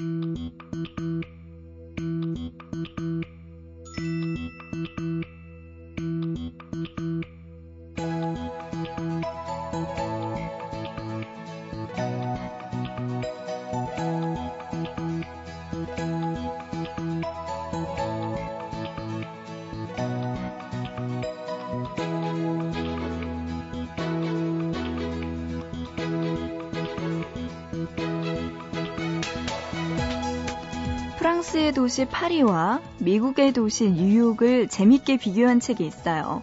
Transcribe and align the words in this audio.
Mm-hmm. 0.00 0.63
도시 31.74 32.04
파리와 32.04 32.80
미국의 33.00 33.52
도시 33.52 33.90
뉴욕을 33.90 34.68
재밌게 34.68 35.18
비교한 35.18 35.58
책이 35.60 35.84
있어요. 35.84 36.42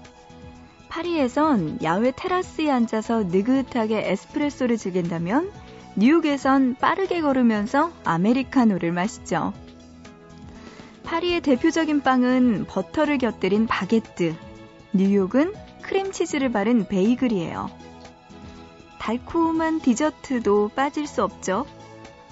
파리에선 0.90 1.80
야외 1.82 2.12
테라스에 2.16 2.70
앉아서 2.70 3.24
느긋하게 3.24 4.12
에스프레소를 4.12 4.78
즐긴다면 4.78 5.50
뉴욕에선 5.96 6.76
빠르게 6.76 7.22
걸으면서 7.22 7.92
아메리카노를 8.04 8.92
마시죠. 8.92 9.54
파리의 11.04 11.42
대표적인 11.42 12.02
빵은 12.02 12.66
버터를 12.68 13.18
곁들인 13.18 13.68
바게트, 13.68 14.36
뉴욕은 14.94 15.54
크림치즈를 15.82 16.52
바른 16.52 16.86
베이글이에요. 16.86 17.70
달콤한 19.00 19.80
디저트도 19.80 20.72
빠질 20.76 21.08
수 21.08 21.24
없죠. 21.24 21.66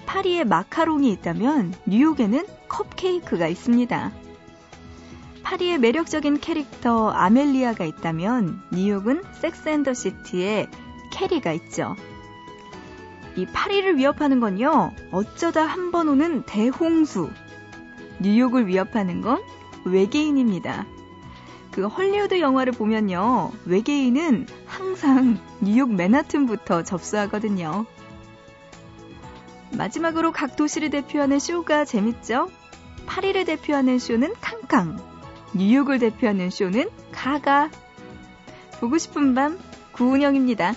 파리에 0.05 0.43
마카롱이 0.43 1.09
있다면 1.11 1.73
뉴욕에는 1.85 2.58
컵케이크가 2.69 3.47
있습니다. 3.47 4.11
파리의 5.43 5.79
매력적인 5.79 6.39
캐릭터 6.39 7.09
아멜리아가 7.09 7.83
있다면 7.85 8.61
뉴욕은 8.71 9.23
섹스앤더 9.41 9.93
시티에 9.93 10.67
캐리가 11.11 11.51
있죠. 11.53 11.95
이 13.35 13.45
파리를 13.45 13.97
위협하는 13.97 14.39
건요, 14.39 14.91
어쩌다 15.11 15.65
한 15.65 15.91
번 15.91 16.07
오는 16.09 16.43
대홍수. 16.43 17.31
뉴욕을 18.19 18.67
위협하는 18.67 19.21
건 19.21 19.41
외계인입니다. 19.85 20.85
그 21.71 21.87
헐리우드 21.87 22.39
영화를 22.41 22.73
보면요, 22.73 23.51
외계인은 23.65 24.45
항상 24.65 25.39
뉴욕 25.61 25.91
맨하튼부터 25.93 26.83
접수하거든요. 26.83 27.85
마지막으로 29.77 30.31
각 30.31 30.55
도시를 30.55 30.89
대표하는 30.89 31.39
쇼가 31.39 31.85
재밌죠? 31.85 32.49
파리를 33.05 33.45
대표하는 33.45 33.99
쇼는 33.99 34.33
캉캉, 34.41 34.97
뉴욕을 35.55 35.99
대표하는 35.99 36.49
쇼는 36.49 36.89
가가. 37.11 37.69
보고 38.79 38.97
싶은 38.97 39.35
밤 39.35 39.59
구은영입니다. 39.91 40.73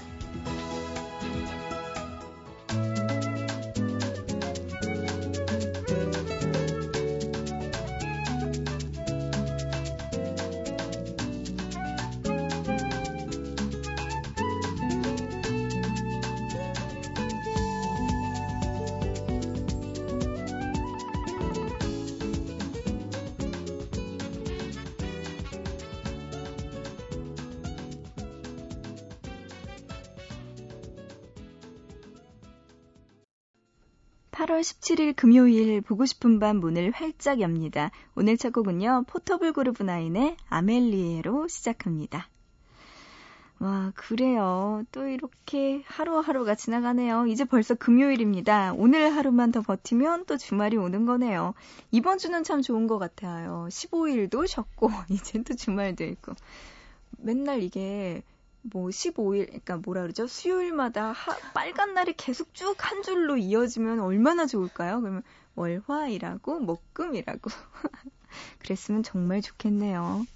8월 34.32 34.62
17일 34.62 35.14
금요일 35.14 35.82
보고 35.82 36.06
싶은 36.06 36.38
밤 36.40 36.56
문을 36.56 36.90
활짝 36.92 37.40
엽니다. 37.40 37.90
오늘 38.14 38.38
첫 38.38 38.52
곡은요. 38.52 39.04
포터블 39.06 39.52
그룹 39.52 39.84
나인의 39.84 40.36
아멜리에로 40.48 41.48
시작합니다. 41.48 42.28
와, 43.58 43.92
그래요. 43.94 44.84
또 44.90 45.06
이렇게 45.06 45.82
하루하루가 45.86 46.54
지나가네요. 46.54 47.26
이제 47.26 47.44
벌써 47.44 47.74
금요일입니다. 47.74 48.72
오늘 48.76 49.14
하루만 49.14 49.52
더 49.52 49.60
버티면 49.60 50.24
또 50.24 50.38
주말이 50.38 50.78
오는 50.78 51.04
거네요. 51.04 51.52
이번 51.90 52.16
주는 52.18 52.42
참 52.42 52.62
좋은 52.62 52.86
것 52.86 52.98
같아요. 52.98 53.68
15일도 53.70 54.48
쉬었고, 54.48 54.90
이제 55.10 55.42
또 55.42 55.54
주말도 55.54 56.04
있고. 56.04 56.32
맨날 57.18 57.62
이게 57.62 58.22
뭐 58.62 58.88
15일, 58.88 59.46
그러니까 59.46 59.76
뭐라 59.78 60.02
그러죠? 60.02 60.26
수요일마다 60.26 61.12
하, 61.12 61.36
빨간 61.52 61.94
날이 61.94 62.14
계속 62.16 62.54
쭉 62.54 62.76
한 62.84 63.02
줄로 63.02 63.36
이어지면 63.36 64.00
얼마나 64.00 64.46
좋을까요? 64.46 65.00
그러면 65.00 65.22
월화일하고 65.54 66.60
목금이라고. 66.60 67.50
그랬으면 68.60 69.02
정말 69.02 69.42
좋겠네요. 69.42 70.26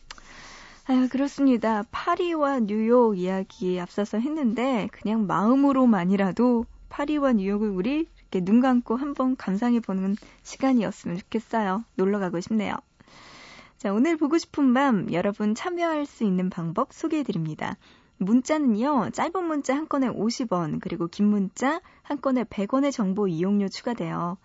아, 0.89 1.09
그렇습니다. 1.11 1.85
파리와 1.91 2.61
뉴욕 2.61 3.19
이야기 3.19 3.81
앞서서 3.81 4.19
했는데 4.19 4.89
그냥 4.93 5.27
마음으로만이라도 5.27 6.67
파리와 6.89 7.33
뉴욕을 7.35 7.69
우리 7.71 8.07
이렇게 8.19 8.41
눈 8.41 8.61
감고 8.61 8.97
한번 8.97 9.37
감상해 9.37 9.81
보는 9.81 10.17
시간이었으면 10.43 11.19
좋겠어요. 11.19 11.85
놀러 11.97 12.19
가고 12.19 12.41
싶네요. 12.41 12.75
자, 13.79 13.93
오늘 13.93 14.17
보고 14.17 14.39
싶은 14.39 14.73
밤 14.75 15.13
여러분 15.13 15.55
참여할 15.55 16.07
수 16.07 16.25
있는 16.25 16.51
방법 16.51 16.93
소개해 16.93 17.23
드립니다. 17.23 17.77
문자는요, 18.19 19.11
짧은 19.13 19.45
문자 19.45 19.77
한 19.77 19.89
건에 19.89 20.09
50원, 20.09 20.81
그리고 20.81 21.07
긴 21.07 21.27
문자 21.27 21.81
한 22.03 22.21
건에 22.21 22.45
100원의 22.45 22.93
정보 22.93 23.29
이용료 23.29 23.69
추가돼요. 23.69 24.39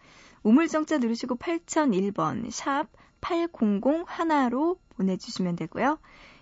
우물정자 0.44 0.98
누르시고 0.98 1.36
8001번, 1.36 2.50
샵 2.52 2.88
8001로 3.22 4.78
보내주시면 4.98 5.56
되고요. 5.56 6.00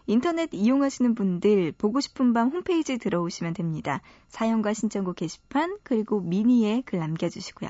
인터넷 0.07 0.49
이용하시는 0.53 1.13
분들 1.13 1.73
보고 1.73 1.99
싶은 1.99 2.33
밤 2.33 2.49
홈페이지 2.49 2.97
들어오시면 2.97 3.53
됩니다. 3.53 4.01
사연과 4.29 4.73
신청곡 4.73 5.17
게시판, 5.17 5.77
그리고 5.83 6.19
미니에 6.19 6.81
글 6.85 6.99
남겨주시고요. 6.99 7.69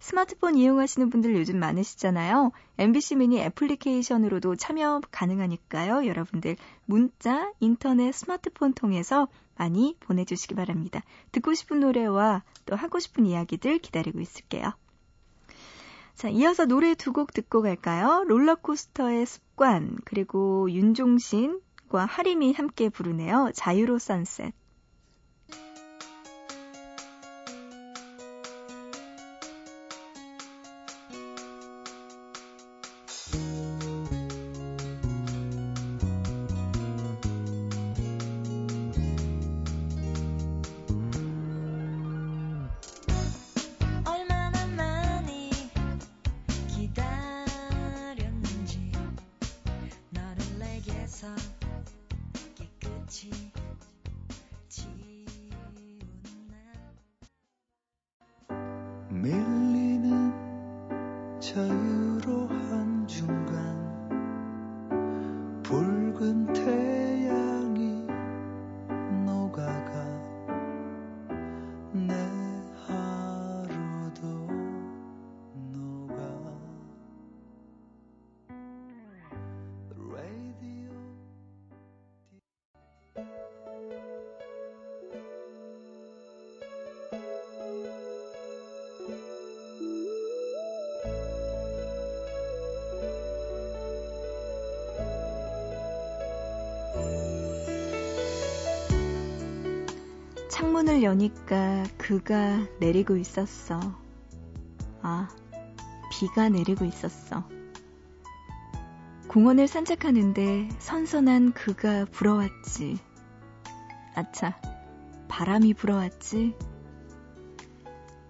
스마트폰 0.00 0.56
이용하시는 0.56 1.10
분들 1.10 1.36
요즘 1.36 1.58
많으시잖아요. 1.60 2.52
MBC 2.78 3.16
미니 3.16 3.38
애플리케이션으로도 3.40 4.56
참여 4.56 5.02
가능하니까요. 5.10 6.06
여러분들 6.06 6.56
문자, 6.86 7.52
인터넷, 7.60 8.10
스마트폰 8.12 8.72
통해서 8.72 9.28
많이 9.56 9.96
보내주시기 10.00 10.54
바랍니다. 10.54 11.02
듣고 11.32 11.52
싶은 11.52 11.80
노래와 11.80 12.42
또 12.64 12.76
하고 12.76 12.98
싶은 12.98 13.26
이야기들 13.26 13.78
기다리고 13.78 14.20
있을게요. 14.20 14.72
자, 16.14 16.28
이어서 16.28 16.64
노래 16.64 16.94
두 16.94 17.12
곡 17.12 17.32
듣고 17.34 17.60
갈까요? 17.62 18.24
롤러코스터의 18.26 19.26
습관, 19.26 19.96
그리고 20.04 20.70
윤종신과 20.70 22.06
하림이 22.06 22.54
함께 22.54 22.88
부르네요. 22.88 23.52
자유로 23.54 23.98
선셋. 23.98 24.54
밀리는 59.22 60.32
자유로 61.40 62.46
한 62.48 62.79
창문을 100.80 101.02
여니까 101.02 101.84
그가 101.98 102.66
내리고 102.78 103.16
있었어. 103.16 103.78
아, 105.02 105.28
비가 106.10 106.48
내리고 106.48 106.86
있었어. 106.86 107.46
공원을 109.28 109.68
산책하는데 109.68 110.70
선선한 110.78 111.52
그가 111.52 112.06
불어왔지. 112.06 112.98
아차, 114.14 114.58
바람이 115.28 115.74
불어왔지. 115.74 116.56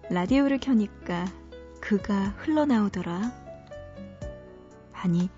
라디오를 0.09 0.59
켜니까 0.59 1.25
그가 1.79 2.33
흘러나오더라. 2.37 3.31
아니, 4.91 5.29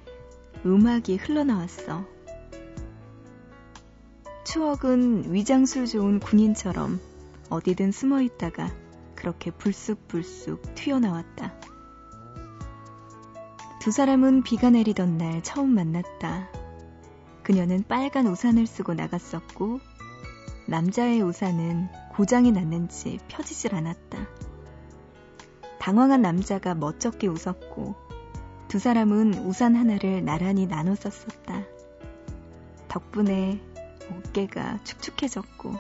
음악이 0.66 1.18
흘러나왔어. 1.18 2.13
추억은 4.44 5.34
위장술 5.34 5.88
좋은 5.88 6.20
군인처럼 6.20 7.00
어디든 7.50 7.92
숨어 7.92 8.22
있다가 8.22 8.70
그렇게 9.16 9.52
불쑥불쑥 9.52 10.76
튀어나왔다. 10.76 11.54
두 13.80 13.92
사람은 13.92 14.44
비가 14.44 14.70
내리던 14.70 15.18
날 15.18 15.42
처음 15.44 15.70
만났다. 15.70 16.50
그녀는 17.42 17.84
빨간 17.88 18.28
우산을 18.28 18.68
쓰고 18.68 18.94
나갔었고, 18.94 19.80
남자의 20.68 21.22
우산은 21.22 21.88
고장이 22.16 22.52
났는지 22.52 23.20
펴지질 23.28 23.76
않았다. 23.76 24.28
당황한 25.80 26.22
남자가 26.22 26.76
멋쩍게 26.76 27.28
웃었고, 27.28 27.96
두 28.68 28.80
사람은 28.80 29.46
우산 29.46 29.76
하나를 29.76 30.24
나란히 30.24 30.66
나눠 30.66 30.96
썼었다. 30.96 31.64
덕분에 32.88 33.73
어깨가 34.18 34.84
축축해졌고, 34.84 35.76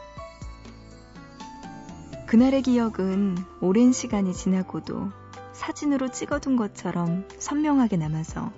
그날의 2.25 2.63
기억은 2.63 3.37
오랜 3.61 3.91
시간이 3.91 4.33
지나고도 4.33 5.11
사진으로 5.53 6.11
찍어둔 6.11 6.55
것처럼 6.55 7.27
선명하게 7.37 7.97
남아서 7.97 8.51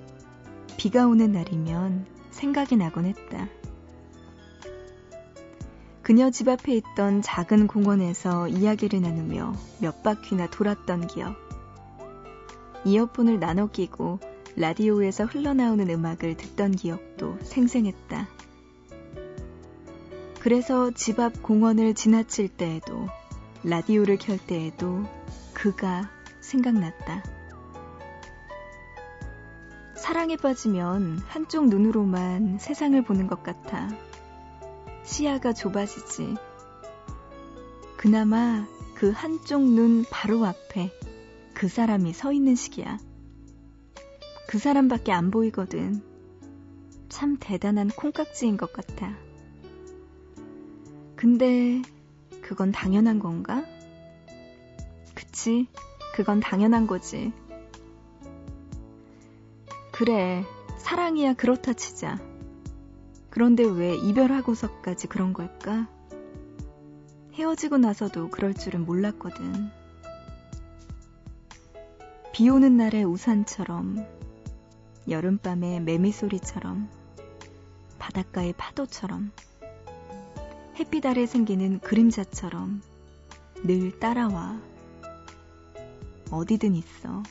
비가 0.77 1.07
오는 1.07 1.31
날이면 1.31 2.05
생각이 2.31 2.77
나곤 2.77 3.05
했다. 3.05 3.49
그녀 6.01 6.29
집 6.29 6.47
앞에 6.47 6.73
있던 6.75 7.21
작은 7.21 7.67
공원에서 7.67 8.47
이야기를 8.47 9.01
나누며 9.01 9.53
몇 9.81 10.03
바퀴나 10.03 10.49
돌았던 10.49 11.07
기억. 11.07 11.35
이어폰을 12.85 13.39
나눠 13.39 13.67
끼고 13.67 14.19
라디오에서 14.55 15.25
흘러나오는 15.25 15.89
음악을 15.89 16.37
듣던 16.37 16.73
기억도 16.73 17.37
생생했다. 17.41 18.27
그래서 20.45 20.91
집 20.91 21.19
앞 21.19 21.41
공원을 21.41 21.95
지나칠 21.95 22.49
때에도 22.49 23.07
라디오를 23.63 24.19
켤 24.19 24.37
때에도 24.37 25.03
그가 25.55 26.07
생각났다. 26.39 27.23
사랑에 29.95 30.37
빠지면 30.37 31.17
한쪽 31.25 31.67
눈으로만 31.67 32.59
세상을 32.59 33.03
보는 33.05 33.25
것 33.25 33.41
같아. 33.41 33.89
시야가 35.03 35.53
좁아지지. 35.53 36.35
그나마 37.97 38.67
그 38.93 39.09
한쪽 39.09 39.63
눈 39.63 40.05
바로 40.11 40.45
앞에 40.45 40.91
그 41.55 41.67
사람이 41.67 42.13
서 42.13 42.31
있는 42.31 42.53
시기야. 42.53 42.99
그 44.47 44.59
사람밖에 44.59 45.11
안 45.11 45.31
보이거든. 45.31 46.03
참 47.09 47.37
대단한 47.39 47.87
콩깍지인 47.89 48.57
것 48.57 48.71
같아. 48.71 49.24
근데 51.25 51.81
그건 52.43 52.71
당연한 52.71 53.17
건가? 53.17 53.65
그치, 55.15 55.67
그건 56.13 56.39
당연한 56.39 56.85
거지. 56.85 57.33
그래, 59.91 60.45
사랑이야 60.77 61.33
그렇다 61.33 61.73
치자. 61.73 62.19
그런데 63.31 63.63
왜 63.63 63.95
이별하고서까지 63.95 65.07
그런 65.07 65.33
걸까? 65.33 65.89
헤어지고 67.33 67.79
나서도 67.79 68.29
그럴 68.29 68.53
줄은 68.53 68.85
몰랐거든. 68.85 69.71
비 72.33 72.49
오는 72.49 72.77
날의 72.77 73.03
우산처럼, 73.03 74.05
여름밤의 75.09 75.79
매미 75.79 76.11
소리처럼, 76.11 76.87
바닷가의 77.97 78.53
파도처럼, 78.55 79.31
햇빛 80.77 81.05
아래 81.05 81.25
생기는 81.25 81.79
그림자처럼 81.79 82.81
늘 83.63 83.97
따라와. 83.97 84.59
어디든 86.31 86.75
있어. 86.75 87.23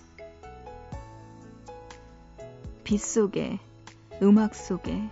빛 2.85 2.99
속에, 2.99 3.59
음악 4.23 4.55
속에, 4.55 5.11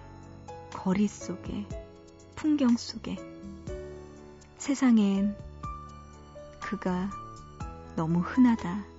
거리 0.72 1.08
속에, 1.08 1.66
풍경 2.34 2.78
속에. 2.78 3.16
세상엔 4.56 5.36
그가 6.58 7.10
너무 7.96 8.20
흔하다. 8.20 8.91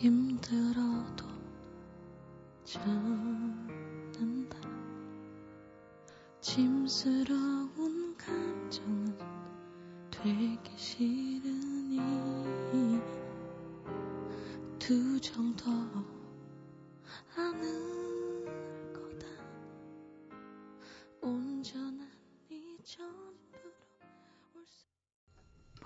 힘들어도 0.00 1.26
참는다. 2.64 3.68
짐스러운 6.40 7.69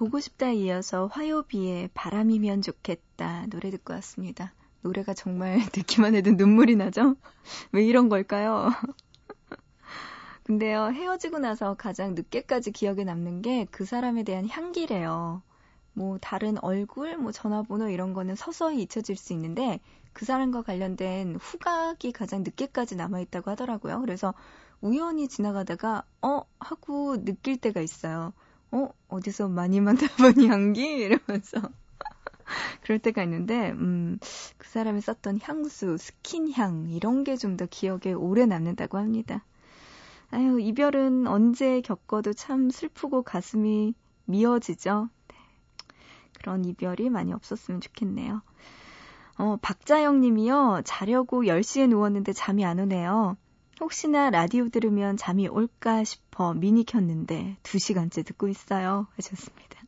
보고 0.04 0.20
싶다 0.20 0.50
이어서 0.50 1.06
화요비의 1.06 1.88
바람이면 1.94 2.60
좋겠다 2.60 3.46
노래 3.48 3.70
듣고 3.70 3.94
왔습니다. 3.94 4.52
노래가 4.82 5.14
정말 5.14 5.56
듣기만 5.72 6.14
해도 6.14 6.32
눈물이 6.32 6.76
나죠? 6.76 7.16
왜 7.72 7.82
이런 7.86 8.10
걸까요? 8.10 8.68
근데요, 10.44 10.90
헤어지고 10.92 11.38
나서 11.38 11.74
가장 11.74 12.14
늦게까지 12.14 12.72
기억에 12.72 13.04
남는 13.04 13.40
게 13.40 13.66
그 13.70 13.86
사람에 13.86 14.24
대한 14.24 14.46
향기래요. 14.46 15.40
뭐, 15.94 16.18
다른 16.18 16.58
얼굴, 16.62 17.16
뭐, 17.16 17.32
전화번호 17.32 17.88
이런 17.88 18.12
거는 18.12 18.34
서서히 18.34 18.82
잊혀질 18.82 19.16
수 19.16 19.32
있는데, 19.32 19.80
그 20.12 20.26
사람과 20.26 20.60
관련된 20.60 21.36
후각이 21.36 22.12
가장 22.12 22.42
늦게까지 22.42 22.96
남아있다고 22.96 23.50
하더라고요. 23.52 24.00
그래서 24.00 24.34
우연히 24.82 25.28
지나가다가, 25.28 26.04
어? 26.20 26.42
하고 26.58 27.24
느낄 27.24 27.56
때가 27.56 27.80
있어요. 27.80 28.34
어? 28.74 28.88
어디서 29.08 29.48
많이 29.48 29.80
만나본 29.80 30.44
향기? 30.50 30.84
이러면서. 30.84 31.60
그럴 32.82 32.98
때가 32.98 33.22
있는데, 33.24 33.70
음, 33.70 34.18
그 34.58 34.68
사람이 34.68 35.00
썼던 35.00 35.40
향수, 35.42 35.96
스킨향, 35.96 36.88
이런 36.90 37.24
게 37.24 37.36
좀 37.36 37.56
더 37.56 37.66
기억에 37.66 38.12
오래 38.12 38.46
남는다고 38.46 38.98
합니다. 38.98 39.44
아유, 40.30 40.60
이별은 40.60 41.26
언제 41.26 41.80
겪어도 41.80 42.32
참 42.32 42.70
슬프고 42.70 43.22
가슴이 43.22 43.94
미어지죠? 44.26 45.08
네. 45.28 45.36
그런 46.40 46.64
이별이 46.64 47.10
많이 47.10 47.32
없었으면 47.32 47.80
좋겠네요. 47.80 48.42
어, 49.38 49.56
박자영 49.62 50.20
님이요. 50.20 50.82
자려고 50.84 51.44
10시에 51.46 51.88
누웠는데 51.88 52.32
잠이 52.32 52.64
안 52.64 52.78
오네요. 52.80 53.36
혹시나 53.80 54.30
라디오 54.30 54.68
들으면 54.68 55.16
잠이 55.16 55.48
올까 55.48 56.04
싶어 56.04 56.54
미니 56.54 56.84
켰는데 56.84 57.56
2시간째 57.62 58.24
듣고 58.24 58.48
있어요. 58.48 59.06
하셨습니다. 59.16 59.82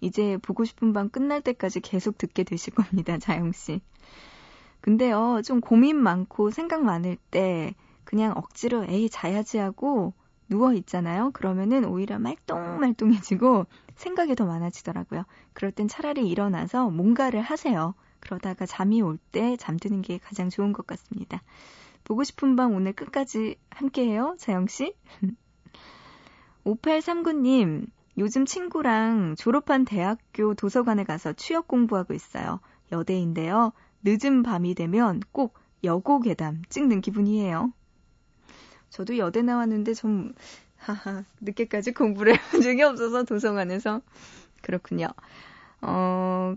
이제 0.00 0.38
보고 0.38 0.64
싶은 0.64 0.92
밤 0.92 1.10
끝날 1.10 1.42
때까지 1.42 1.80
계속 1.80 2.16
듣게 2.18 2.44
되실 2.44 2.74
겁니다. 2.74 3.18
자영씨. 3.18 3.80
근데요, 4.80 5.42
좀 5.44 5.60
고민 5.60 5.96
많고 5.96 6.50
생각 6.50 6.82
많을 6.82 7.16
때 7.30 7.74
그냥 8.04 8.32
억지로 8.36 8.84
에이 8.84 9.10
자야지 9.10 9.58
하고 9.58 10.14
누워 10.48 10.72
있잖아요. 10.72 11.30
그러면은 11.32 11.84
오히려 11.84 12.18
말똥말똥해지고 12.18 13.66
생각이 13.96 14.34
더 14.36 14.46
많아지더라고요. 14.46 15.24
그럴 15.52 15.70
땐 15.70 15.86
차라리 15.86 16.28
일어나서 16.28 16.90
뭔가를 16.90 17.42
하세요. 17.42 17.94
그러다가 18.20 18.66
잠이 18.66 19.02
올 19.02 19.18
때 19.32 19.56
잠드는 19.56 20.02
게 20.02 20.18
가장 20.18 20.48
좋은 20.48 20.72
것 20.72 20.86
같습니다. 20.86 21.42
보고 22.04 22.24
싶은 22.24 22.56
밤 22.56 22.74
오늘 22.74 22.92
끝까지 22.92 23.56
함께해요, 23.70 24.36
자영씨. 24.38 24.94
5839님, 26.64 27.86
요즘 28.18 28.44
친구랑 28.44 29.36
졸업한 29.36 29.84
대학교 29.84 30.54
도서관에 30.54 31.04
가서 31.04 31.32
취업 31.32 31.68
공부하고 31.68 32.14
있어요. 32.14 32.60
여대인데요. 32.92 33.72
늦은 34.02 34.42
밤이 34.42 34.74
되면 34.74 35.20
꼭 35.32 35.58
여고 35.84 36.20
괴담 36.20 36.62
찍는 36.68 37.00
기분이에요. 37.00 37.72
저도 38.90 39.18
여대 39.18 39.42
나왔는데 39.42 39.94
좀 39.94 40.32
하하 40.76 41.24
늦게까지 41.40 41.92
공부를 41.92 42.34
한 42.34 42.60
적이 42.62 42.82
없어서 42.82 43.24
도서관에서 43.24 44.00
그렇군요. 44.62 45.08
어 45.82 46.54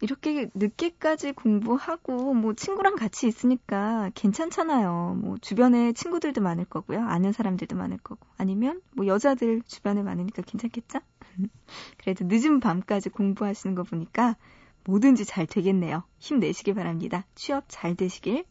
이렇게 0.00 0.48
늦게까지 0.54 1.32
공부하고 1.32 2.32
뭐 2.32 2.54
친구랑 2.54 2.96
같이 2.96 3.28
있으니까 3.28 4.10
괜찮잖아요. 4.14 5.18
뭐 5.20 5.36
주변에 5.38 5.92
친구들도 5.92 6.40
많을 6.40 6.64
거고요. 6.64 7.00
아는 7.00 7.32
사람들도 7.32 7.76
많을 7.76 7.98
거고. 7.98 8.26
아니면 8.38 8.80
뭐 8.92 9.06
여자들 9.06 9.62
주변에 9.66 10.02
많으니까 10.02 10.42
괜찮겠죠? 10.42 11.00
그래도 11.98 12.24
늦은 12.26 12.60
밤까지 12.60 13.10
공부하시는 13.10 13.74
거 13.74 13.82
보니까 13.82 14.36
뭐든지 14.84 15.26
잘 15.26 15.46
되겠네요. 15.46 16.02
힘내시길 16.18 16.74
바랍니다. 16.74 17.26
취업 17.34 17.64
잘 17.68 17.94
되시길. 17.94 18.44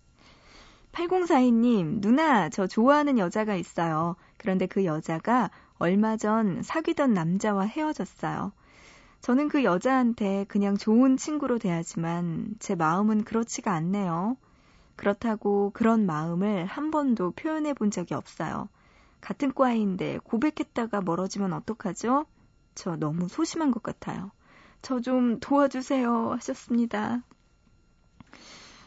8042님, 0.92 2.02
누나, 2.02 2.50
저 2.50 2.68
좋아하는 2.68 3.18
여자가 3.18 3.56
있어요. 3.56 4.16
그런데 4.38 4.66
그 4.66 4.86
여자가 4.86 5.50
얼마 5.78 6.18
전 6.18 6.62
사귀던 6.62 7.14
남자와 7.14 7.66
헤어졌어요. 7.66 8.52
저는 9.22 9.50
그 9.50 9.64
여자한테 9.64 10.46
그냥 10.48 10.78
좋은 10.78 11.18
친구로 11.18 11.58
대하지만 11.60 12.56
제 12.60 12.76
마음은 12.76 13.24
그렇지가 13.24 13.74
않네요. 13.74 14.38
그렇다고 14.96 15.72
그런 15.74 16.06
마음을 16.06 16.66
한 16.66 16.92
번도 16.92 17.32
표현해 17.32 17.74
본 17.74 17.92
적이 17.92 18.16
없어요. 18.16 18.70
같은 19.22 19.54
과인데 19.54 20.20
고백했다가 20.24 21.02
멀어지면 21.02 21.54
어떡하죠? 21.54 22.26
저 22.76 22.96
너무 22.96 23.28
소심한 23.28 23.72
것 23.72 23.84
같아요. 23.84 24.32
저 24.82 25.00
좀 25.00 25.40
도와주세요 25.40 26.32
하셨습니다. 26.34 27.24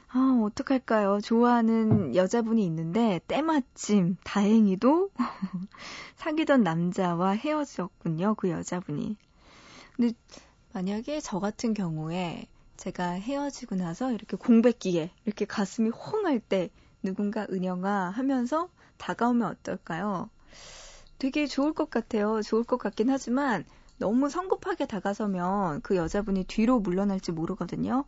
아, 0.08 0.40
어떡할까요? 0.44 1.20
좋아하는 1.22 2.14
여자분이 2.14 2.64
있는데 2.66 3.20
때마침 3.26 4.16
다행히도 4.24 5.10
사귀던 6.16 6.62
남자와 6.62 7.30
헤어졌군요. 7.30 8.34
그 8.36 8.50
여자분이. 8.50 9.16
근데 9.96 10.14
만약에 10.72 11.20
저 11.20 11.38
같은 11.38 11.74
경우에 11.74 12.46
제가 12.76 13.10
헤어지고 13.10 13.76
나서 13.76 14.12
이렇게 14.12 14.36
공백기에 14.36 15.10
이렇게 15.24 15.44
가슴이 15.44 15.90
홍할 15.90 16.40
때 16.40 16.70
누군가 17.02 17.46
은영아 17.50 18.10
하면서 18.10 18.68
다가오면 18.96 19.48
어떨까요? 19.48 20.30
되게 21.18 21.46
좋을 21.46 21.72
것 21.72 21.90
같아요. 21.90 22.42
좋을 22.42 22.64
것 22.64 22.78
같긴 22.78 23.10
하지만 23.10 23.64
너무 23.98 24.28
성급하게 24.28 24.86
다가서면 24.86 25.82
그 25.82 25.94
여자분이 25.94 26.44
뒤로 26.44 26.80
물러날지 26.80 27.30
모르거든요. 27.30 28.04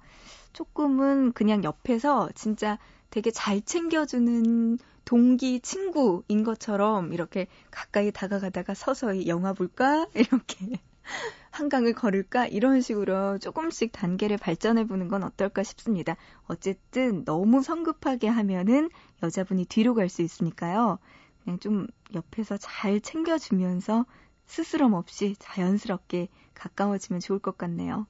조금은 0.52 1.32
그냥 1.32 1.62
옆에서 1.62 2.30
진짜 2.34 2.78
되게 3.10 3.30
잘 3.30 3.60
챙겨주는 3.60 4.78
동기 5.04 5.60
친구인 5.60 6.42
것처럼 6.42 7.12
이렇게 7.12 7.46
가까이 7.70 8.10
다가가다가 8.10 8.74
서서히 8.74 9.28
영화 9.28 9.52
볼까? 9.52 10.08
이렇게 10.14 10.80
한강을 11.50 11.94
걸을까? 11.94 12.46
이런 12.46 12.80
식으로 12.80 13.38
조금씩 13.38 13.92
단계를 13.92 14.38
발전해 14.38 14.87
보는 14.87 15.08
건 15.08 15.23
어떨까 15.23 15.62
싶습니다. 15.62 16.16
어쨌든 16.46 17.25
너무 17.25 17.62
성급하게 17.62 18.28
하면은 18.28 18.90
여자분이 19.23 19.66
뒤로 19.66 19.94
갈 19.94 20.08
수 20.08 20.23
있으니까요. 20.23 20.99
그냥 21.44 21.58
좀 21.58 21.87
옆에서 22.14 22.56
잘 22.56 23.00
챙겨주면서 23.00 24.06
스스럼 24.46 24.94
없이 24.94 25.37
자연스럽게 25.38 26.28
가까워지면 26.54 27.20
좋을 27.20 27.38
것 27.38 27.56
같네요. 27.58 28.06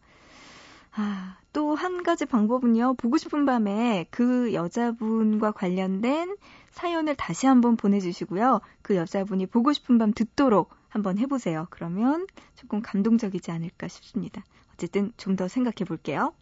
아, 0.97 1.37
또 1.53 1.75
한 1.75 2.03
가지 2.05 2.25
방법은요, 2.25 2.95
보고 2.95 3.17
싶은 3.17 3.45
밤에 3.47 4.07
그 4.11 4.55
여자분과 4.55 5.53
관련된 5.53 6.37
사연을 6.71 7.17
다시 7.17 7.47
한번 7.47 7.77
보내주시고요. 7.77 8.61
그 8.83 8.95
여자분이 8.97 9.47
보고 9.47 9.73
싶은 9.73 9.99
밤 9.99 10.13
듣도록 10.13 10.71
한번 10.95 11.19
해보세요. 11.19 11.67
그러면 11.71 12.25
조금 12.55 12.81
감동적이지 12.81 13.51
않을까 13.51 13.89
싶습니다. 13.89 14.45
어쨌든 14.75 15.13
좀 15.17 15.35
더 15.35 15.49
생각해 15.49 15.85
볼게요. 15.89 16.33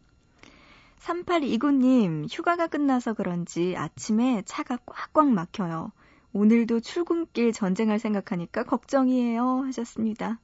3829님, 1.01 2.27
휴가가 2.31 2.67
끝나서 2.67 3.15
그런지 3.15 3.75
아침에 3.79 4.43
차가 4.45 4.77
꽉꽉 4.85 5.29
막혀요. 5.31 5.91
오늘도 6.35 6.81
출근길 6.81 7.55
전쟁할 7.55 7.99
생각하니까 7.99 8.65
걱정이에요. 8.65 9.63
하셨습니다. 9.65 10.39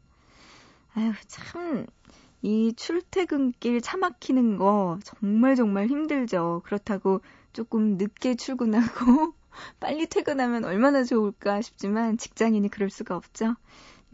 아유, 0.94 1.12
참, 1.26 1.86
이 2.40 2.72
출퇴근길 2.74 3.82
차 3.82 3.98
막히는 3.98 4.56
거 4.56 4.98
정말 5.04 5.54
정말 5.54 5.86
힘들죠. 5.86 6.62
그렇다고 6.64 7.20
조금 7.52 7.98
늦게 7.98 8.36
출근하고 8.36 9.34
빨리 9.80 10.06
퇴근하면 10.06 10.64
얼마나 10.64 11.04
좋을까 11.04 11.60
싶지만 11.60 12.16
직장인이 12.16 12.70
그럴 12.70 12.88
수가 12.88 13.14
없죠. 13.14 13.54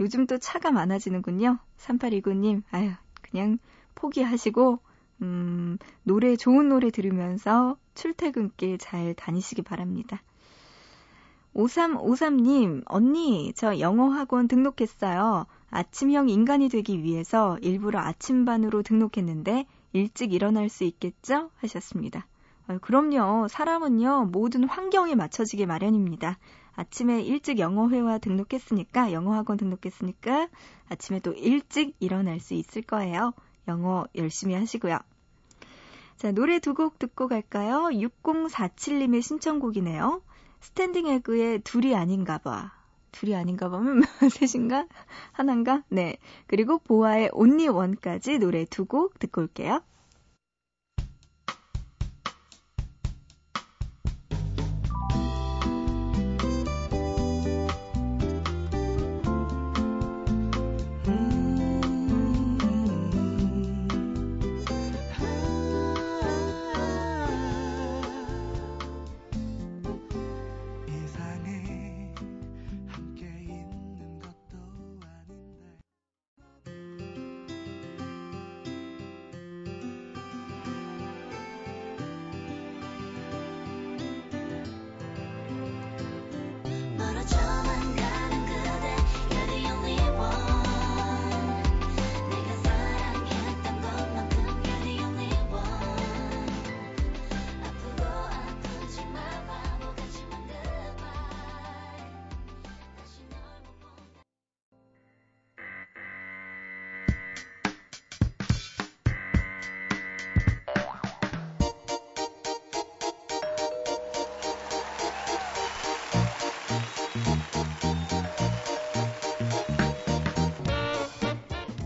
요즘 0.00 0.26
또 0.26 0.38
차가 0.38 0.70
많아지는군요. 0.70 1.58
3829님, 1.78 2.62
아유, 2.70 2.92
그냥 3.22 3.58
포기하시고, 3.94 4.80
음, 5.22 5.78
노래, 6.02 6.36
좋은 6.36 6.68
노래 6.68 6.90
들으면서 6.90 7.76
출퇴근길 7.94 8.78
잘 8.78 9.14
다니시기 9.14 9.62
바랍니다. 9.62 10.20
5353님, 11.54 12.82
언니, 12.86 13.52
저 13.54 13.78
영어 13.78 14.08
학원 14.08 14.48
등록했어요. 14.48 15.46
아침형 15.70 16.28
인간이 16.28 16.68
되기 16.68 17.02
위해서 17.02 17.58
일부러 17.62 18.00
아침반으로 18.00 18.82
등록했는데 18.82 19.66
일찍 19.92 20.32
일어날 20.32 20.68
수 20.68 20.84
있겠죠? 20.84 21.50
하셨습니다. 21.56 22.26
아, 22.66 22.78
그럼요. 22.78 23.48
사람은요, 23.48 24.30
모든 24.32 24.64
환경에 24.64 25.14
맞춰지게 25.14 25.66
마련입니다. 25.66 26.38
아침에 26.76 27.22
일찍 27.22 27.58
영어회화 27.58 28.18
등록했으니까, 28.18 29.12
영어학원 29.12 29.58
등록했으니까, 29.58 30.48
아침에 30.88 31.20
또 31.20 31.32
일찍 31.32 31.94
일어날 32.00 32.40
수 32.40 32.54
있을 32.54 32.82
거예요. 32.82 33.32
영어 33.68 34.04
열심히 34.16 34.54
하시고요. 34.54 34.98
자, 36.16 36.32
노래 36.32 36.58
두 36.58 36.74
곡 36.74 36.98
듣고 36.98 37.28
갈까요? 37.28 37.88
6047님의 37.90 39.22
신청곡이네요. 39.22 40.22
스탠딩 40.60 41.06
에그의 41.06 41.60
둘이 41.60 41.94
아닌가 41.94 42.38
봐. 42.38 42.72
둘이 43.12 43.36
아닌가 43.36 43.68
보면 43.68 44.02
셋인가? 44.30 44.86
하나인가? 45.32 45.82
네. 45.88 46.16
그리고 46.46 46.78
보아의 46.78 47.30
온리 47.32 47.68
원까지 47.68 48.38
노래 48.38 48.64
두 48.64 48.86
곡 48.86 49.18
듣고 49.18 49.42
올게요. 49.42 49.82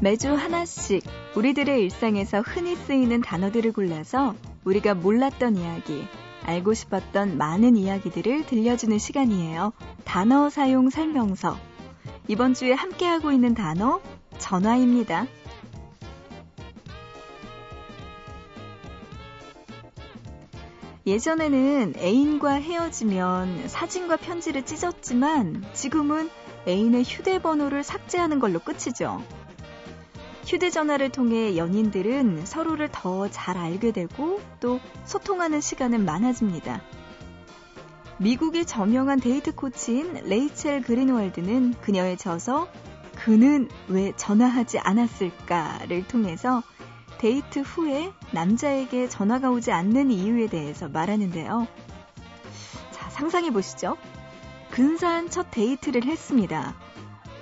매주 0.01 0.33
하나씩 0.33 1.03
우리들의 1.35 1.83
일상에서 1.83 2.41
흔히 2.41 2.77
쓰이는 2.77 3.21
단어들을 3.21 3.73
골라서 3.73 4.37
우리가 4.65 4.95
몰랐던 4.95 5.57
이야기, 5.57 6.07
알고 6.45 6.73
싶었던 6.75 7.37
많은 7.37 7.77
이야기들을 7.77 8.47
들려주는 8.47 8.97
시간이에요. 8.97 9.73
단어 10.05 10.51
사용 10.51 10.89
설명서. 10.89 11.59
이번 12.29 12.55
주에 12.55 12.73
함께하고 12.73 13.33
있는 13.33 13.55
단어, 13.55 14.01
전화입니다. 14.39 15.27
예전에는 21.09 21.95
애인과 21.97 22.53
헤어지면 22.53 23.67
사진과 23.67 24.19
편지를 24.19 24.65
찢었지만 24.65 25.65
지금은 25.73 26.31
애인의 26.69 27.03
휴대번호를 27.03 27.83
삭제하는 27.83 28.39
걸로 28.39 28.61
끝이죠. 28.61 29.25
휴대전화를 30.49 31.11
통해 31.11 31.59
연인들은 31.59 32.47
서로를 32.47 32.89
더 32.91 33.29
잘 33.29 33.59
알게 33.59 33.93
되고 33.93 34.41
또 34.61 34.81
소통하는 35.05 35.61
시간은 35.61 36.07
많아집니다. 36.07 36.81
미국의 38.17 38.65
저명한 38.65 39.21
데이트 39.21 39.55
코치인 39.55 40.15
레이첼 40.25 40.83
그린월드는 40.83 41.75
그녀의 41.83 42.17
저서 42.17 42.69
그는 43.15 43.69
왜 43.89 44.13
전화하지 44.17 44.79
않았을까를 44.79 46.09
통해서 46.09 46.63
데이트 47.19 47.59
후에 47.59 48.13
남자에게 48.31 49.09
전화가 49.09 49.51
오지 49.51 49.71
않는 49.71 50.11
이유에 50.11 50.47
대해서 50.47 50.89
말하는데요. 50.89 51.67
자, 52.93 53.11
상상해 53.11 53.51
보시죠. 53.51 53.99
근사한 54.71 55.29
첫 55.29 55.51
데이트를 55.51 56.05
했습니다. 56.05 56.75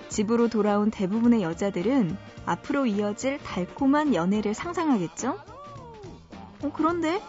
집으로 0.08 0.48
돌아온 0.48 0.90
대부분의 0.90 1.42
여자들은 1.42 2.16
앞으로 2.44 2.86
이어질 2.86 3.38
달콤한 3.38 4.14
연애를 4.14 4.54
상상하겠죠? 4.54 5.38
어, 6.62 6.72
그런데 6.74 7.20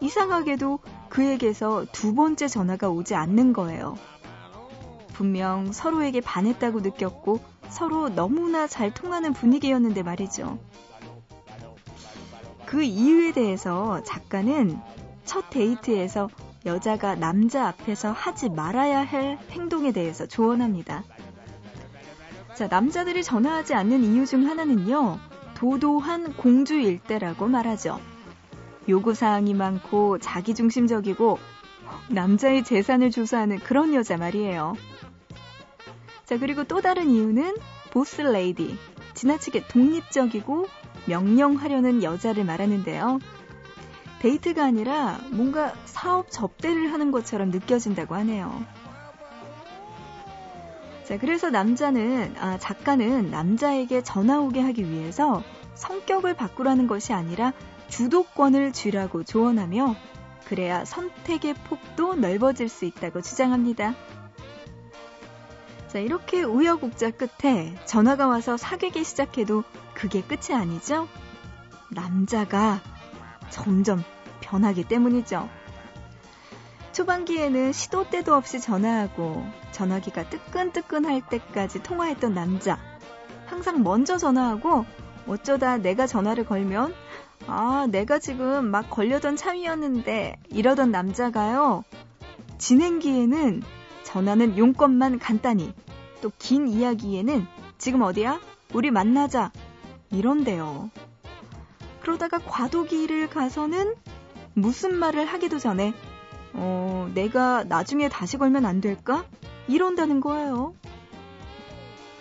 이상하게도 0.00 0.78
그에게서 1.08 1.86
두 1.92 2.14
번째 2.14 2.48
전화가 2.48 2.90
오지 2.90 3.14
않는 3.14 3.52
거예요. 3.52 3.96
분명 5.12 5.72
서로에게 5.72 6.20
반했다고 6.20 6.80
느꼈고 6.80 7.40
서로 7.70 8.08
너무나 8.08 8.66
잘 8.66 8.92
통하는 8.92 9.32
분위기였는데 9.32 10.02
말이죠. 10.02 10.58
그 12.66 12.82
이유에 12.82 13.32
대해서 13.32 14.02
작가는 14.02 14.78
첫 15.24 15.48
데이트에서 15.50 16.28
여자가 16.66 17.14
남자 17.14 17.68
앞에서 17.68 18.10
하지 18.10 18.48
말아야 18.48 19.02
할 19.02 19.38
행동에 19.50 19.92
대해서 19.92 20.26
조언합니다. 20.26 21.04
자, 22.54 22.68
남자들이 22.68 23.24
전화하지 23.24 23.74
않는 23.74 24.04
이유 24.04 24.26
중 24.26 24.48
하나는요, 24.48 25.18
도도한 25.54 26.34
공주 26.36 26.74
일대라고 26.74 27.48
말하죠. 27.48 28.00
요구사항이 28.88 29.54
많고 29.54 30.18
자기중심적이고 30.18 31.38
남자의 32.10 32.62
재산을 32.62 33.10
조사하는 33.10 33.58
그런 33.58 33.92
여자 33.94 34.16
말이에요. 34.16 34.74
자, 36.24 36.38
그리고 36.38 36.64
또 36.64 36.80
다른 36.80 37.10
이유는 37.10 37.56
보스 37.90 38.20
레이디. 38.20 38.78
지나치게 39.14 39.66
독립적이고 39.68 40.66
명령하려는 41.06 42.02
여자를 42.02 42.44
말하는데요. 42.44 43.18
데이트가 44.20 44.64
아니라 44.64 45.18
뭔가 45.30 45.74
사업 45.84 46.30
접대를 46.30 46.92
하는 46.92 47.10
것처럼 47.10 47.50
느껴진다고 47.50 48.14
하네요. 48.16 48.64
자, 51.04 51.18
그래서 51.18 51.50
남자는, 51.50 52.34
아, 52.38 52.58
작가는 52.58 53.30
남자에게 53.30 54.02
전화 54.02 54.40
오게 54.40 54.60
하기 54.60 54.90
위해서 54.90 55.42
성격을 55.74 56.34
바꾸라는 56.34 56.86
것이 56.86 57.12
아니라 57.12 57.52
주도권을 57.88 58.72
쥐라고 58.72 59.22
조언하며 59.24 59.96
그래야 60.46 60.84
선택의 60.84 61.54
폭도 61.54 62.14
넓어질 62.14 62.68
수 62.68 62.86
있다고 62.86 63.20
주장합니다. 63.20 63.94
자, 65.88 65.98
이렇게 65.98 66.42
우여곡절 66.42 67.12
끝에 67.12 67.74
전화가 67.84 68.26
와서 68.26 68.56
사귀기 68.56 69.04
시작해도 69.04 69.62
그게 69.92 70.22
끝이 70.22 70.58
아니죠? 70.58 71.06
남자가 71.90 72.80
점점 73.50 74.02
변하기 74.40 74.84
때문이죠. 74.84 75.48
초반기에는 76.94 77.72
시도 77.72 78.08
때도 78.08 78.34
없이 78.34 78.60
전화하고 78.60 79.44
전화기가 79.72 80.30
뜨끈뜨끈할 80.30 81.22
때까지 81.28 81.82
통화했던 81.82 82.34
남자. 82.34 82.78
항상 83.46 83.82
먼저 83.82 84.16
전화하고 84.16 84.86
어쩌다 85.26 85.76
내가 85.76 86.06
전화를 86.06 86.44
걸면 86.46 86.94
아, 87.48 87.86
내가 87.90 88.20
지금 88.20 88.66
막 88.66 88.88
걸려던 88.90 89.36
참이었는데 89.36 90.36
이러던 90.50 90.92
남자가요. 90.92 91.82
진행기에는 92.58 93.62
전화는 94.04 94.56
용건만 94.56 95.18
간단히 95.18 95.74
또 96.22 96.30
긴 96.38 96.68
이야기에는 96.68 97.46
지금 97.76 98.02
어디야? 98.02 98.40
우리 98.72 98.90
만나자. 98.92 99.50
이런데요. 100.10 100.90
그러다가 102.02 102.38
과도기를 102.38 103.28
가서는 103.30 103.94
무슨 104.54 104.94
말을 104.94 105.24
하기도 105.26 105.58
전에 105.58 105.92
어, 106.54 107.10
내가 107.14 107.64
나중에 107.64 108.08
다시 108.08 108.38
걸면 108.38 108.64
안 108.64 108.80
될까? 108.80 109.24
이런다는 109.68 110.20
거예요. 110.20 110.74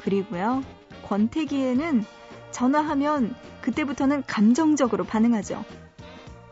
그리고요. 0.03 0.63
권태기에는 1.07 2.05
전화하면 2.51 3.35
그때부터는 3.61 4.23
감정적으로 4.27 5.03
반응하죠. 5.05 5.63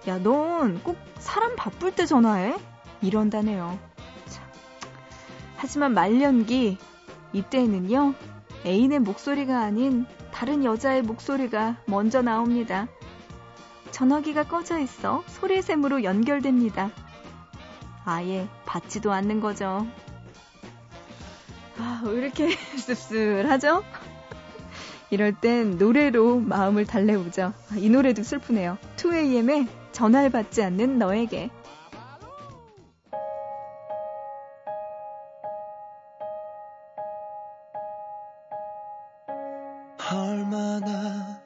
야, 0.07 0.17
넌 0.19 0.81
꼭 0.83 0.97
사람 1.19 1.55
바쁠 1.55 1.93
때 1.93 2.05
전화해? 2.05 2.55
이런다네요. 3.01 3.77
참. 4.27 4.43
하지만 5.57 5.93
말년기 5.93 6.77
이때는요, 7.33 8.13
애인의 8.65 8.99
목소리가 8.99 9.59
아닌 9.59 10.05
다른 10.31 10.63
여자의 10.63 11.01
목소리가 11.01 11.77
먼저 11.85 12.21
나옵니다. 12.21 12.87
전화기가 13.91 14.43
꺼져 14.43 14.79
있어 14.79 15.23
소리샘으로 15.27 16.03
연결됩니다. 16.03 16.89
아예 18.05 18.47
받지도 18.65 19.11
않는 19.11 19.39
거죠. 19.41 19.87
아, 21.77 22.01
왜 22.05 22.13
이렇게 22.13 22.49
씁쓸하죠? 22.77 23.83
이럴 25.09 25.33
땐 25.33 25.77
노래로 25.77 26.39
마음을 26.39 26.85
달래보죠. 26.85 27.53
아, 27.69 27.75
이 27.75 27.89
노래도 27.89 28.23
슬프네요. 28.23 28.77
2AM의 28.95 29.67
전화를 29.91 30.29
받지 30.29 30.63
않는 30.63 30.99
너에게. 30.99 31.49
얼마나 40.13 41.39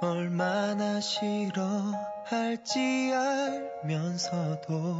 얼마나 0.00 1.00
싫어할지 1.00 2.80
알면서도 3.82 4.93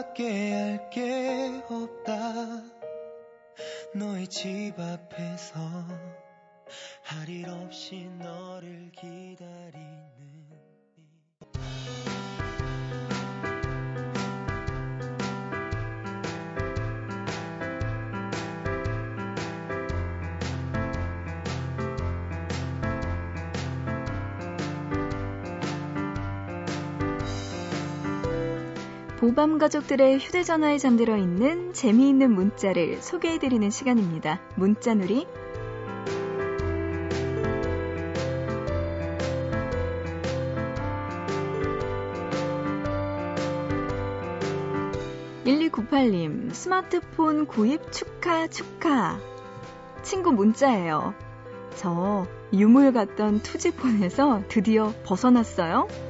밖에 0.00 0.52
할 0.54 0.90
게 0.90 1.62
없다. 1.68 2.62
너의 3.94 4.26
집 4.28 4.72
앞에서 4.78 5.60
할 7.02 7.28
일 7.28 7.46
없이 7.50 8.08
너를 8.18 8.90
기다리는 8.92 10.19
보밤 29.20 29.58
가족들의 29.58 30.18
휴대전화에 30.18 30.78
잠들어 30.78 31.18
있는 31.18 31.74
재미있는 31.74 32.32
문자를 32.32 33.02
소개해드리는 33.02 33.68
시간입니다. 33.68 34.40
문자놀이. 34.56 35.26
(1298님) 45.44 46.54
스마트폰 46.54 47.44
구입 47.44 47.92
축하 47.92 48.46
축하 48.46 49.18
친구 50.02 50.32
문자예요 50.32 51.12
저 51.74 52.26
유물 52.54 52.94
같던 52.94 53.40
투지폰에서 53.40 54.44
드디어 54.48 54.94
벗어났어요 55.04 56.09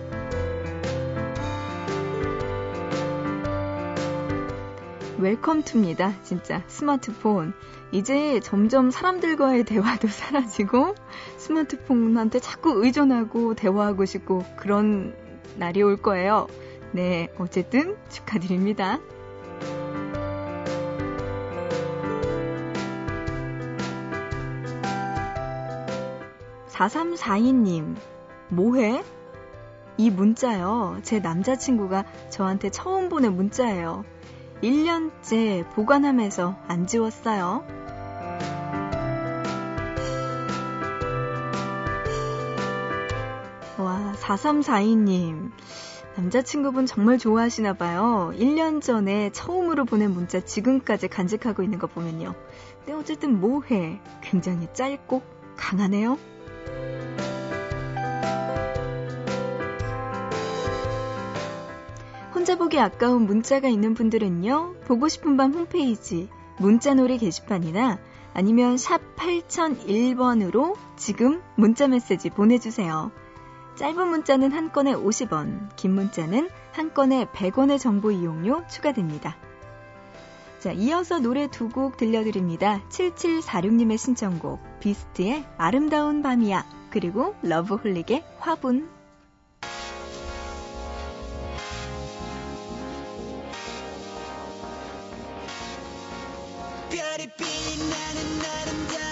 Welcome 5.20 5.62
to입니다. 5.62 6.14
진짜 6.22 6.62
스마트폰. 6.66 7.52
이제 7.92 8.40
점점 8.40 8.90
사람들과의 8.90 9.64
대화도 9.64 10.08
사라지고 10.08 10.94
스마트폰한테 11.36 12.40
자꾸 12.40 12.84
의존하고 12.84 13.54
대화하고 13.54 14.04
싶고 14.04 14.44
그런 14.56 15.14
날이 15.56 15.82
올 15.82 15.96
거예요. 15.96 16.46
네, 16.92 17.28
어쨌든 17.38 17.96
축하드립니다. 18.08 18.98
4342님, 26.80 27.94
뭐해? 28.48 29.04
이 29.98 30.08
문자요. 30.08 30.98
제 31.02 31.18
남자친구가 31.18 32.06
저한테 32.30 32.70
처음 32.70 33.10
보낸 33.10 33.36
문자예요. 33.36 34.04
1년째 34.62 35.68
보관하면서 35.70 36.56
안 36.68 36.86
지웠어요. 36.86 37.64
와, 43.78 44.12
4342님. 44.20 45.50
남자친구분 46.16 46.84
정말 46.84 47.16
좋아하시나 47.16 47.72
봐요. 47.74 48.32
1년 48.34 48.82
전에 48.82 49.30
처음으로 49.30 49.86
보낸 49.86 50.10
문자 50.10 50.40
지금까지 50.40 51.08
간직하고 51.08 51.62
있는 51.62 51.78
거 51.78 51.86
보면요. 51.86 52.34
근데 52.78 52.92
어쨌든 52.92 53.40
뭐해? 53.40 54.00
굉장히 54.20 54.68
짧고 54.74 55.22
강하네요. 55.56 56.18
혼자 62.50 62.64
보기 62.64 62.80
아까운 62.80 63.26
문자가 63.26 63.68
있는 63.68 63.94
분들은요, 63.94 64.80
보고 64.84 65.06
싶은 65.06 65.36
밤 65.36 65.54
홈페이지, 65.54 66.28
문자놀이 66.58 67.16
게시판이나 67.18 68.00
아니면 68.34 68.76
샵 68.76 69.00
8001번으로 69.14 70.74
지금 70.96 71.42
문자 71.54 71.86
메시지 71.86 72.28
보내주세요. 72.28 73.12
짧은 73.76 74.08
문자는 74.08 74.50
한 74.50 74.72
건에 74.72 74.92
50원, 74.92 75.76
긴 75.76 75.92
문자는 75.92 76.50
한 76.72 76.92
건에 76.92 77.26
100원의 77.26 77.78
정보 77.78 78.10
이용료 78.10 78.66
추가됩니다. 78.66 79.36
자, 80.58 80.72
이어서 80.72 81.20
노래 81.20 81.46
두 81.46 81.68
곡 81.68 81.98
들려드립니다. 81.98 82.82
7746님의 82.88 83.96
신청곡, 83.96 84.58
비스트의 84.80 85.44
아름다운 85.56 86.20
밤이야, 86.20 86.66
그리고 86.90 87.36
러브홀릭의 87.42 88.24
화분. 88.40 88.99
별이 96.90 97.28
빛나는 97.36 98.42
아름다운 98.44 99.09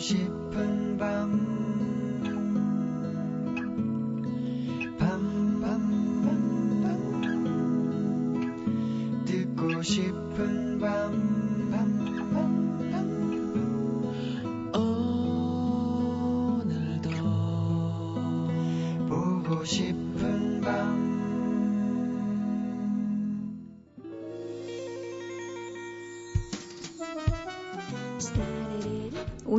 보 0.00 0.39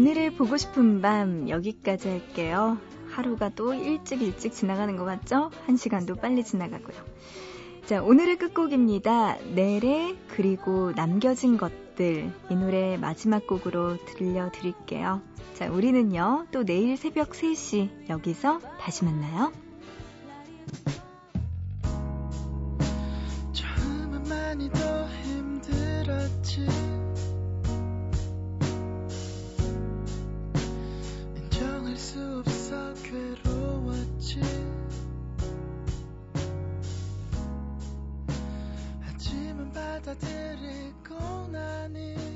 오늘의 0.01 0.31
보고 0.31 0.57
싶은 0.57 0.99
밤 0.99 1.47
여기까지 1.47 2.09
할게요. 2.09 2.79
하루가 3.11 3.49
또 3.49 3.75
일찍 3.75 4.23
일찍 4.23 4.51
지나가는 4.51 4.97
것 4.97 5.05
같죠? 5.05 5.51
한 5.67 5.77
시간도 5.77 6.15
빨리 6.15 6.43
지나가고요. 6.43 6.97
자, 7.85 8.01
오늘의 8.01 8.37
끝곡입니다. 8.39 9.37
내래 9.53 10.15
그리고 10.29 10.91
남겨진 10.93 11.57
것들 11.57 12.31
이 12.49 12.55
노래 12.55 12.97
마지막 12.97 13.45
곡으로 13.45 14.03
들려드릴게요. 14.05 15.21
자, 15.53 15.69
우리는요 15.69 16.47
또 16.51 16.65
내일 16.65 16.97
새벽 16.97 17.29
3시 17.29 18.09
여기서 18.09 18.57
다시 18.79 19.05
만나요. 19.05 19.51
처음은 23.53 24.23
많이 24.23 24.67
더 24.71 25.07
힘들었지 25.07 26.65
수 32.01 32.19
없어 32.39 32.93
괴로웠지. 33.03 34.41
하지만 39.01 39.71
받아들이고 39.71 41.47
나니 41.51 42.30